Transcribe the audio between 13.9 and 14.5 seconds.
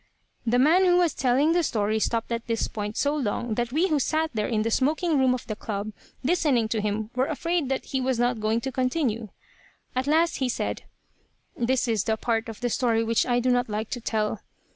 to tell.